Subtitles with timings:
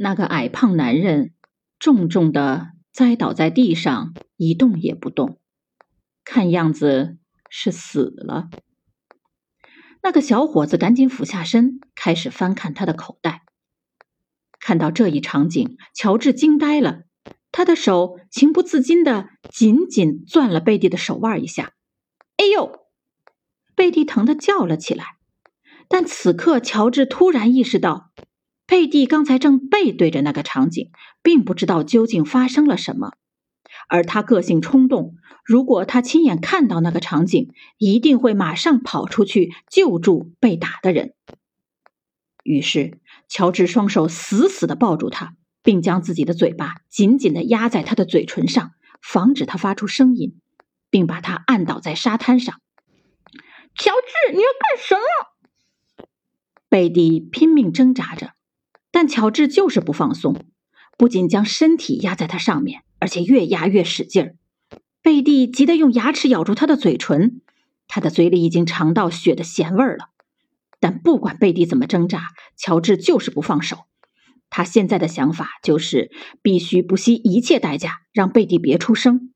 [0.00, 1.32] 那个矮胖男人
[1.80, 5.40] 重重的栽倒在地上，一动也不动，
[6.24, 7.18] 看样子
[7.50, 8.48] 是死了。
[10.00, 13.42] 那个小伙子赶紧俯下身，开始翻看他的口袋。
[14.60, 17.00] 看到这一场景，乔治惊呆了，
[17.50, 21.72] 他的手情不自禁的紧紧攥了贝蒂的手腕一下。
[22.38, 22.86] “哎呦！”
[23.74, 25.16] 贝蒂疼得叫了起来。
[25.88, 28.12] 但此刻，乔治突然意识到。
[28.68, 30.90] 贝蒂刚才正背对着那个场景，
[31.22, 33.14] 并不知道究竟发生了什么。
[33.88, 41.14] 而他个性冲动，如果他亲眼看到那个场景，一定会马上跑出去救助被打的人。
[42.44, 50.38] 于是，乔治双手死死地抱住他，并将自己的嘴巴紧紧地压在他的嘴唇上，防止他发出声音，
[50.90, 52.60] 并把他按倒在沙滩上。
[53.74, 56.04] 乔治，你要干什么？
[56.68, 58.32] 贝蒂拼命挣扎着。
[58.98, 60.44] 但乔治就是不放松，
[60.96, 64.34] 不仅将身体压在他上面，而且越压越使劲儿。
[65.02, 67.40] 贝蒂急得用牙齿咬住他的嘴唇，
[67.86, 70.08] 他的嘴里已经尝到血的咸味了。
[70.80, 73.84] 但不管贝蒂怎么挣扎，乔治就是不放手。
[74.50, 76.10] 他现在的想法就是
[76.42, 79.32] 必须不惜一切代价让贝蒂别出声，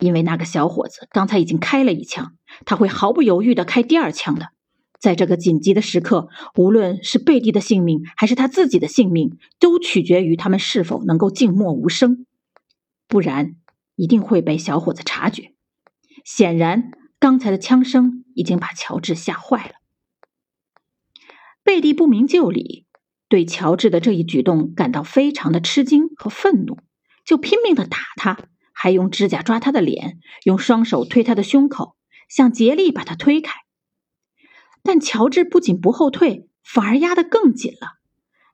[0.00, 2.32] 因为那个小伙子刚才已经开了一枪，
[2.66, 4.48] 他会毫不犹豫地开第二枪的。
[4.98, 12.26] 在这个紧急的时刻，无论是贝蒂的性命还是他自己的性命，都取决于他们是否能够静默无声。
[13.06, 13.56] 不然，
[13.94, 15.52] 一定会被小伙子察觉。
[16.24, 16.90] 显然，
[17.20, 19.74] 刚才的枪声已经把乔治吓坏了。
[21.62, 22.86] 贝蒂不明就里，
[23.28, 26.76] 对乔治的这一举动感到非常的吃惊和愤怒，
[27.24, 28.38] 就拼命的打他，
[28.72, 31.94] 还用指甲抓他的脸，用双手推他的胸口，
[32.28, 33.52] 想竭力把他推开。
[34.88, 37.98] 但乔治不仅不后退，反而压得更紧了。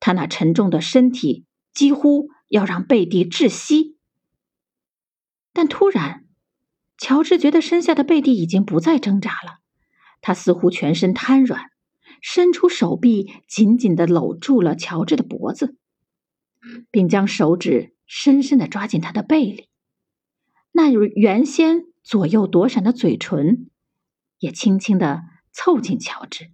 [0.00, 3.96] 他那沉重的身体几乎要让贝蒂窒息。
[5.52, 6.24] 但突然，
[6.98, 9.60] 乔治觉得身下的贝蒂已经不再挣扎了，
[10.20, 11.70] 他似乎全身瘫软，
[12.20, 15.76] 伸出手臂紧紧的搂住了乔治的脖子，
[16.90, 19.68] 并将手指深深的抓进他的背里。
[20.72, 23.70] 那原先左右躲闪的嘴唇，
[24.40, 25.22] 也轻轻的。
[25.56, 26.50] 凑近乔治，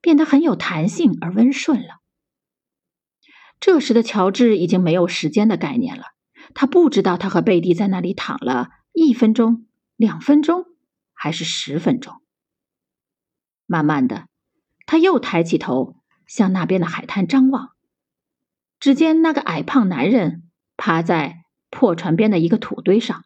[0.00, 2.00] 变得很有弹性而温顺了。
[3.58, 6.04] 这时的乔治已经没有时间的概念了，
[6.54, 9.66] 他不知道他和贝蒂在那里躺了一分钟、
[9.96, 10.66] 两分钟，
[11.14, 12.22] 还是十分钟。
[13.66, 14.28] 慢慢的，
[14.86, 15.96] 他又抬起头
[16.28, 17.70] 向那边的海滩张望，
[18.78, 20.44] 只见那个矮胖男人
[20.76, 23.24] 趴在破船边的一个土堆上，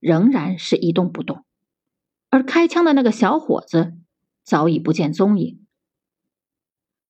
[0.00, 1.44] 仍然是一动不动，
[2.30, 3.98] 而开枪的那个小伙子。
[4.46, 5.66] 早已不见踪影。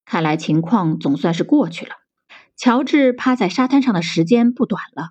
[0.04, 1.94] 看来情况总算是过去了。
[2.56, 5.10] 乔治趴在沙滩上的时间不短了，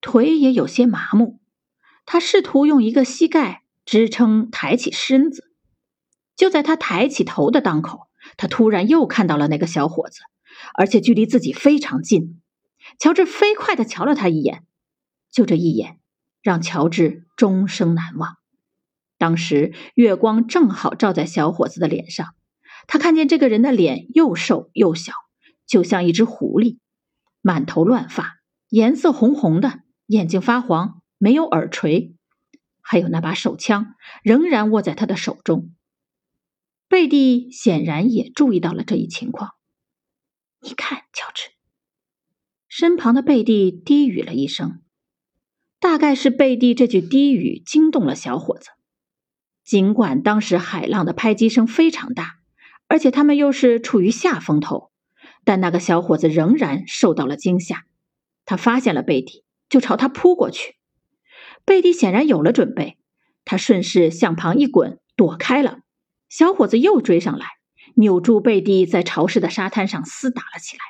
[0.00, 1.40] 腿也有些麻木。
[2.04, 5.54] 他试图用一个膝盖支撑抬起身子。
[6.34, 10.22] 就在他抬起头的当口，他突然又看到了那个小伙子，
[10.74, 12.40] 而且距离自己非常近。
[12.98, 14.64] 乔治飞快的瞧了他一眼，
[15.30, 16.00] 就这一眼，
[16.42, 18.39] 让乔治终生难忘。
[19.20, 22.34] 当时月光正好照在小伙子的脸上，
[22.86, 25.12] 他看见这个人的脸又瘦又小，
[25.66, 26.78] 就像一只狐狸，
[27.42, 28.38] 满头乱发，
[28.70, 32.14] 颜色红红的，眼睛发黄，没有耳垂，
[32.80, 35.70] 还有那把手枪仍然握在他的手中。
[36.88, 39.50] 贝蒂显然也注意到了这一情况。
[40.62, 41.50] 你看，乔治，
[42.70, 44.80] 身旁的贝蒂低语了一声，
[45.78, 48.70] 大概是贝蒂这句低语惊动了小伙子。
[49.70, 52.38] 尽管当时海浪的拍击声非常大，
[52.88, 54.90] 而且他们又是处于下风头，
[55.44, 57.84] 但那个小伙子仍然受到了惊吓。
[58.44, 60.74] 他发现了贝蒂，就朝他扑过去。
[61.64, 62.98] 贝蒂显然有了准备，
[63.44, 65.78] 他顺势向旁一滚，躲开了。
[66.28, 67.46] 小伙子又追上来，
[67.94, 70.82] 扭住贝蒂，在潮湿的沙滩上厮打了起来。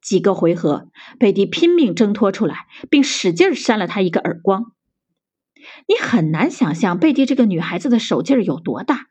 [0.00, 0.88] 几个回合，
[1.18, 4.72] 贝蒂拼命挣脱出来，并使劲扇了他一个耳光。
[5.86, 9.08] 你很难想象贝蒂这个女孩子的手劲儿有多大，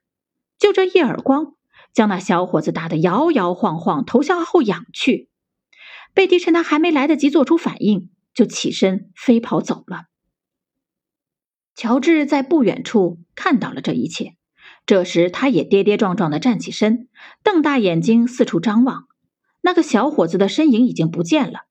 [0.57, 1.55] 就这一耳光，
[1.93, 5.29] 将那小伙子打得摇摇晃晃，头向后仰去。
[6.13, 10.05] 贝蒂趁他还没来得及做出反应，就起身飞跑走了。
[11.75, 14.35] 乔治在不远处看到了这一切，
[14.85, 17.07] 这时他也跌跌撞撞地站起身，
[17.43, 19.07] 瞪大眼睛四处张望。
[19.61, 21.61] 那个小伙子的身影已经不见了，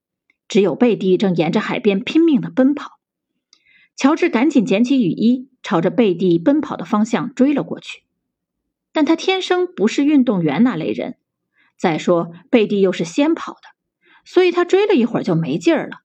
[0.48, 3.00] 只有贝蒂正沿着海边拼命地奔跑。
[4.00, 8.02] 乔治赶紧捡起雨衣，朝着贝蒂奔跑的方向追了过去。
[8.94, 11.19] 但他天生不是运动员那类人，
[11.79, 13.61] 再说贝蒂又是先跑的，
[14.25, 15.99] 所以他追了一会儿就没劲儿了，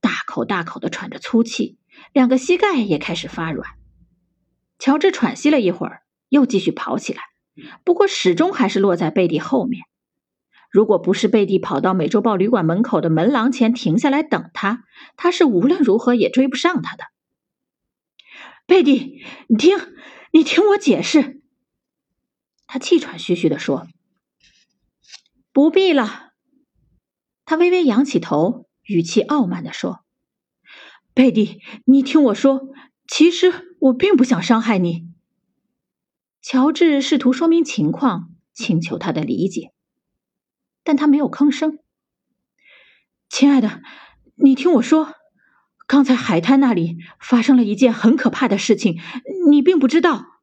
[0.00, 1.76] 大口大口的喘着粗气，
[2.14, 3.68] 两个膝盖也开始发软。
[4.78, 7.20] 乔治喘息了一会儿，又继续跑起来，
[7.84, 9.82] 不过始终还是落在贝蒂后面。
[10.70, 14.84] 如果不是贝蒂跑到美洲豹旅馆门口的门廊前停下来等他，
[15.18, 17.04] 他是无论如何也追不上他的。
[18.72, 19.76] 贝蒂，你听，
[20.32, 21.42] 你听我解释。
[22.66, 23.86] 他气喘吁吁地说
[25.52, 26.32] ：“不必了。”
[27.44, 30.06] 他微微仰起头，语气傲慢地说
[31.12, 32.62] ：“贝蒂，你听我说，
[33.06, 35.06] 其实我并不想伤害你。”
[36.40, 39.74] 乔治试图说明情况，请求他的理解。
[40.82, 41.78] 但他没有吭声。
[43.28, 43.82] 亲爱的，
[44.36, 45.12] 你听我说，
[45.92, 48.98] 刚才海滩那里发生了一件很可怕的事情，
[49.50, 50.40] 你并不知道。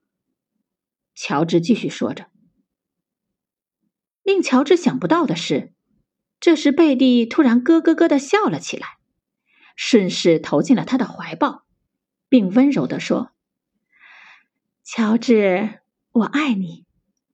[1.16, 2.28] 乔治继续说着。
[4.22, 5.74] 令乔治想不到的是，
[6.40, 9.00] 这时贝蒂突然咯咯咯的笑了起来，
[9.76, 11.64] 顺势投进了他的怀抱，
[12.30, 13.32] 并温柔的说
[14.86, 15.80] ：“乔治，
[16.12, 16.86] 我爱你，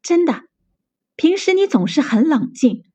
[0.01, 0.45] 真的。
[1.17, 2.85] 平时你总是很冷静。”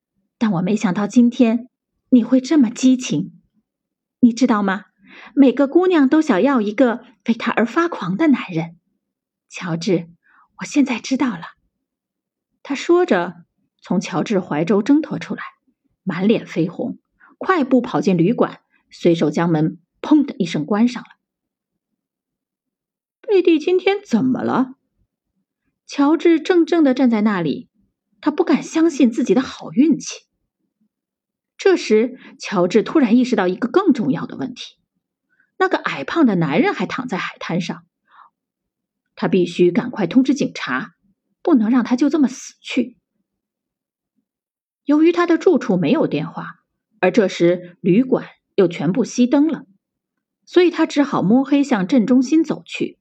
[0.40, 1.68] 但我没想到今天
[2.08, 3.38] 你会这么激情，
[4.20, 4.86] 你知道吗？
[5.34, 8.78] 每个姑娘都想要一个为她而发狂的男人。
[9.48, 10.08] 乔治，
[10.58, 11.42] 我现在知道了。
[12.62, 13.44] 他说着，
[13.80, 15.42] 从乔治怀中挣脱出来，
[16.02, 16.98] 满脸绯红，
[17.38, 18.60] 快步跑进旅馆，
[18.90, 21.08] 随手将门“砰”的一声关上了。
[23.22, 24.74] 贝蒂今天怎么了？
[25.86, 27.68] 乔治怔怔的站在那里，
[28.20, 30.26] 他不敢相信自己的好运气。
[31.56, 34.76] 这时，乔治突然意识到一个更重要的问题：
[36.00, 37.84] 矮胖的男人还躺在海滩上。
[39.14, 40.94] 他必须赶快通知警察，
[41.42, 42.96] 不能让他就这么死去。
[44.84, 46.46] 由于他的住处没有电话，
[47.00, 49.66] 而这时旅馆又全部熄灯了，
[50.46, 52.98] 所以他只好摸黑向镇中心走去。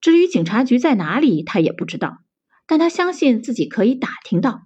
[0.00, 2.22] 至于警察局在哪里，他也不知道，
[2.66, 4.62] 但他相信自己可以打听到。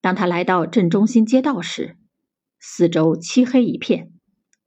[0.00, 1.96] 当他来到镇中心街道时，
[2.58, 4.10] 四周漆黑一片，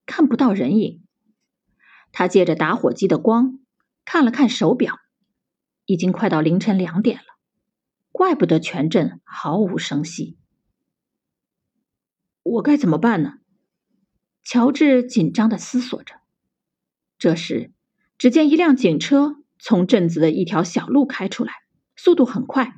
[0.05, 1.04] 看不到人影。
[2.17, 3.59] 他借着打火机的光
[4.05, 4.95] 看了看手表，
[5.85, 7.25] 已经快到凌晨两点了。
[8.13, 10.37] 怪不得全镇毫无声息。
[12.41, 13.33] 我该怎么办呢？
[14.45, 16.15] 乔治紧张的思索着。
[17.17, 17.73] 这时，
[18.17, 21.51] 只见一辆警车从镇子的一条小路开出来，
[21.97, 22.75] 速度很快。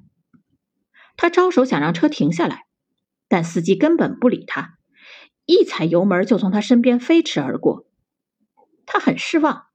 [1.16, 2.66] 他招手想让车停下来，
[3.28, 4.80] 但司机根本不理他，
[5.46, 7.87] 一踩油门就从他身边飞驰而过。
[8.88, 9.68] 他很失望。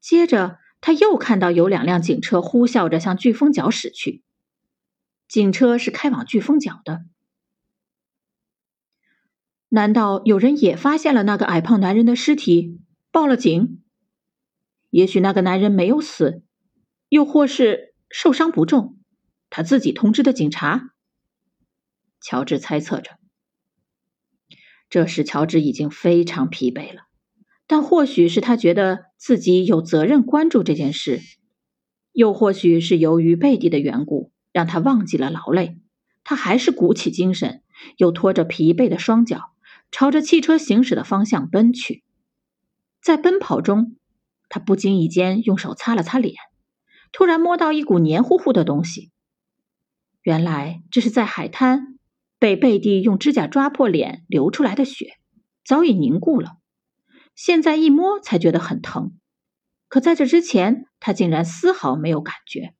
[0.00, 4.22] 接着，他又看到有两辆警车呼啸着向飓风角驶去。
[5.28, 7.02] 警车是开往飓风角的。
[9.68, 12.80] 难道有人也发现了那个矮胖男人的尸体，
[13.10, 13.82] 报了警？
[14.88, 16.42] 也许那个男人没有死，
[17.10, 18.96] 又或是受伤不重。
[19.50, 20.94] 他自己通知的警察，
[22.20, 23.18] 乔治猜测着。
[24.88, 27.07] 这时，乔治已经非常疲惫了，
[27.68, 31.20] 但或许是他觉得自己有责任关注这件事，
[32.12, 35.78] 又或许是由于贝蒂的缘故，让他忘记了劳累。
[36.24, 37.62] 他还是鼓起精神，
[37.98, 39.52] 又拖着疲惫的双脚，
[39.90, 42.02] 朝着汽车行驶的方向奔去。
[43.02, 43.96] 在奔跑中，
[44.48, 46.34] 他不经意间用手擦了擦脸，
[47.12, 49.10] 突然摸到一股黏糊糊的东西。
[50.22, 51.98] 原来这是在海滩
[52.38, 55.18] 被贝蒂用指甲抓破脸流出来的血，
[55.64, 56.56] 早已凝固了。
[57.38, 59.12] 现在一摸才觉得很疼，
[59.86, 62.74] 可在这之前他竟然丝毫没有感觉。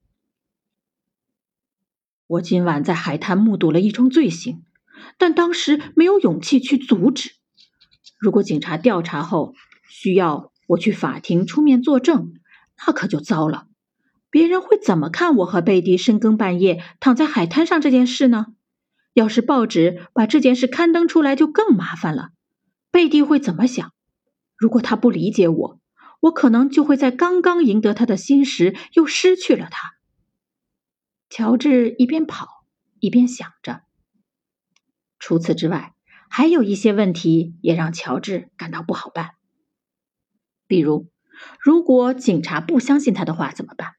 [2.27, 4.65] 我今晚在海滩目睹了一桩罪行，
[5.17, 7.31] 但当时没有勇气去阻止。
[8.19, 9.55] 如果警察调查后
[9.89, 12.33] 需要我去法庭出面作证，
[12.85, 13.69] 那可就糟了。
[14.29, 18.47] 别人会怎么看我和贝蒂深更半夜躺在海滩上这件事呢？
[19.13, 22.31] 要是报纸把这件事刊登出来，就更麻烦了。
[22.91, 23.93] 贝蒂会怎么想？
[24.59, 25.81] 如果他不理解我，
[26.21, 29.95] 我可能就会在刚刚赢得他的心时又失去了他。
[31.31, 32.65] 乔治一边跑
[32.99, 33.83] 一边想着。
[35.21, 35.95] 除此之外，
[36.29, 39.33] 还有一些问题也让乔治感到不好办。
[40.67, 41.09] 比如，
[41.61, 43.93] 如果警察不相信他的话，怎么办？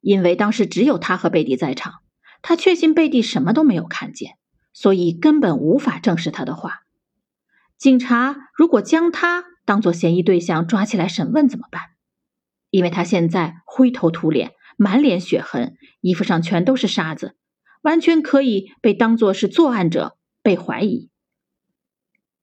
[0.00, 2.00] 因为当时只有他和贝蒂在场，
[2.40, 4.38] 他确信贝蒂什么都没有看见，
[4.72, 6.84] 所以根本无法证实他的话。
[7.80, 11.80] 警察如果将他当作嫌疑对象抓起来审问怎么办？
[12.68, 17.38] 因为他现在灰头土脸，满脸血痕，衣服上全都是沙子，
[17.80, 21.08] 完全可以被当作是作案者被怀疑，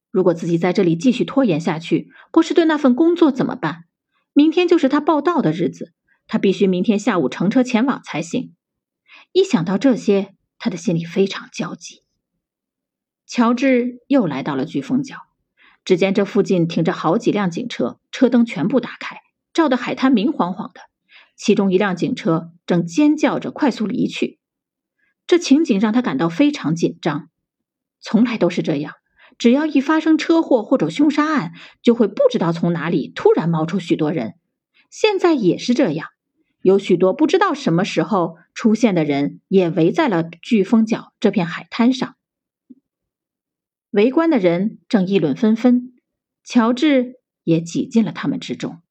[0.10, 3.84] 如果自己在这里继续拖延下去，波士顿那份工作怎么办？
[4.34, 5.94] 明天就是他报道的日子，
[6.25, 8.56] 他必须明天下午乘车前往才行。
[9.34, 12.01] 一想到这些，他的心里非常焦急。
[13.27, 15.27] 乔治又来到了飓风角，
[15.88, 19.22] 只见这附近停着好几辆警车，车灯全部打开，
[19.53, 20.82] 照得海滩明晃晃的。
[21.38, 24.38] 其中一辆警车正尖叫着快速离去，
[25.27, 27.29] 这情景让他感到非常紧张。
[28.01, 28.96] 从来都是这样，
[29.38, 34.34] 只要一发生车祸或者凶杀案，就会不知道从哪里突然冒出许多人。
[34.89, 36.10] 现在也是这样，
[36.62, 42.17] 有许多不知道什么时候出现的人也围在了飓风角这片海滩上。
[43.98, 45.96] 围观的人正议论纷纷，
[46.44, 48.84] 乔治也挤进了他们之中。